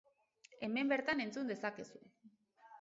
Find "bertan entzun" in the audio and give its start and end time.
0.95-1.53